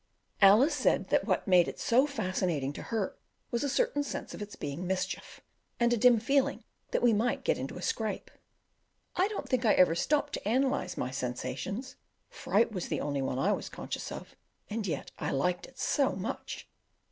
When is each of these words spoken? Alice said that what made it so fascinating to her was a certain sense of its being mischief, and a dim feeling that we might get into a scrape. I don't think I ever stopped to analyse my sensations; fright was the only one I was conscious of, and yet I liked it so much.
Alice 0.41 0.73
said 0.73 1.09
that 1.09 1.27
what 1.27 1.47
made 1.47 1.67
it 1.67 1.79
so 1.79 2.07
fascinating 2.07 2.73
to 2.73 2.81
her 2.81 3.19
was 3.51 3.63
a 3.63 3.69
certain 3.69 4.01
sense 4.01 4.33
of 4.33 4.41
its 4.41 4.55
being 4.55 4.87
mischief, 4.87 5.41
and 5.79 5.93
a 5.93 5.95
dim 5.97 6.19
feeling 6.19 6.63
that 6.89 7.03
we 7.03 7.13
might 7.13 7.43
get 7.43 7.59
into 7.59 7.77
a 7.77 7.83
scrape. 7.83 8.31
I 9.15 9.27
don't 9.27 9.47
think 9.47 9.63
I 9.63 9.73
ever 9.73 9.93
stopped 9.93 10.33
to 10.33 10.49
analyse 10.49 10.97
my 10.97 11.11
sensations; 11.11 11.97
fright 12.29 12.71
was 12.71 12.87
the 12.87 12.99
only 12.99 13.21
one 13.21 13.37
I 13.37 13.51
was 13.51 13.69
conscious 13.69 14.11
of, 14.11 14.35
and 14.71 14.87
yet 14.87 15.11
I 15.19 15.29
liked 15.29 15.67
it 15.67 15.77
so 15.77 16.15
much. 16.15 16.67